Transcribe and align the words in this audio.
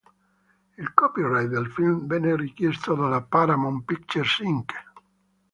Il 0.79 0.95
copyright 0.95 1.47
del 1.47 1.67
film 1.67 2.07
venne 2.07 2.35
richiesto 2.35 2.95
dalla 2.95 3.21
Paramount 3.21 3.85
Pictures, 3.85 4.39
Inc. 4.39 4.71